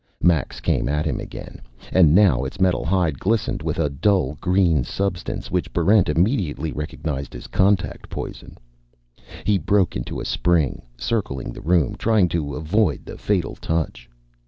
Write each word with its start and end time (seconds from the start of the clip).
Max 0.23 0.59
came 0.61 0.89
at 0.89 1.05
him 1.05 1.19
again, 1.19 1.61
and 1.91 2.15
now 2.15 2.43
its 2.43 2.59
metal 2.59 2.83
hide 2.83 3.19
glistened 3.19 3.61
with 3.61 3.77
a 3.77 3.87
dull 3.87 4.35
green 4.41 4.83
substance 4.83 5.51
which 5.51 5.71
Barrent 5.73 6.09
immediately 6.09 6.71
recognized 6.71 7.35
as 7.35 7.45
Contact 7.45 8.09
Poison. 8.09 8.57
He 9.43 9.59
broke 9.59 9.95
into 9.95 10.19
a 10.19 10.25
spring, 10.25 10.81
circling 10.97 11.53
the 11.53 11.61
room, 11.61 11.93
trying 11.97 12.29
to 12.29 12.55
avoid 12.55 13.05
the 13.05 13.15
fatal 13.15 13.55
touch. 13.55 14.09